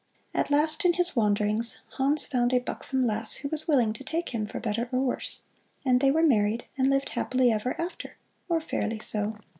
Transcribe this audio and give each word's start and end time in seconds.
At 0.33 0.49
last 0.49 0.83
in 0.83 0.93
his 0.93 1.15
wanderings, 1.15 1.77
Hans 1.89 2.25
found 2.25 2.53
a 2.53 2.59
buxom 2.59 3.05
lass 3.05 3.35
who 3.35 3.49
was 3.49 3.67
willing 3.67 3.93
to 3.93 4.03
take 4.03 4.29
him 4.29 4.47
for 4.47 4.59
better 4.59 4.89
or 4.91 4.99
worse. 4.99 5.41
And 5.85 5.99
they 6.01 6.09
were 6.09 6.25
married 6.25 6.65
and 6.75 6.89
lived 6.89 7.09
happily 7.09 7.51
ever 7.51 7.79
after, 7.79 8.17
or 8.49 8.59
fairly 8.61 8.97
so. 8.97 9.37